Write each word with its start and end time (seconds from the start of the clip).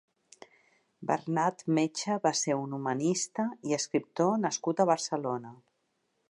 Bernat 1.11 1.59
Metge 1.79 2.15
va 2.23 2.31
ser 2.39 2.57
un 2.63 2.73
humanista 2.79 3.45
i 3.73 3.77
escriptor 3.81 4.33
nascut 4.47 4.83
a 4.83 4.89
Barcelona. 4.95 5.55